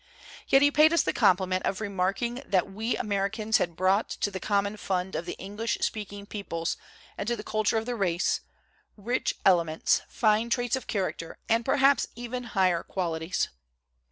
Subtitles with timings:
[0.47, 4.39] Yet he paid us the compliment of remarking that we Americans had brought to the
[4.39, 6.75] common fund of the English speaking peoples
[7.19, 8.41] and to the cul ture of the race
[8.97, 13.49] "rich elements, fine traits of character, and perhaps even higher qualities."